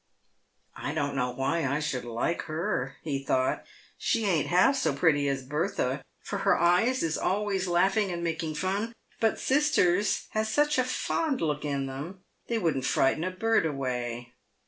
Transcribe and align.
"I 0.75 0.95
don't 0.95 1.15
know 1.15 1.29
why 1.29 1.63
I 1.63 1.79
should 1.79 2.05
like 2.05 2.41
her," 2.45 2.95
he 3.03 3.23
thought." 3.23 3.63
She 3.99 4.25
ain't 4.25 4.47
half 4.47 4.75
so 4.75 4.93
pretty 4.95 5.27
as 5.29 5.43
Bertha, 5.43 6.03
for 6.23 6.39
her 6.39 6.57
eyes 6.57 7.03
is 7.03 7.19
always 7.19 7.67
laughing 7.67 8.09
and 8.11 8.23
making 8.23 8.55
fun, 8.55 8.93
but 9.19 9.39
sister's 9.39 10.25
has 10.31 10.49
such 10.49 10.79
a 10.79 10.83
fond 10.83 11.39
look 11.39 11.63
in 11.63 11.85
them, 11.85 12.21
they 12.47 12.57
wouldn't 12.57 12.85
frighten 12.85 13.23
a 13.23 13.29
bird 13.29 13.63
away. 13.63 14.33